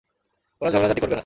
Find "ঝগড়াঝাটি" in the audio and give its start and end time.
0.69-1.01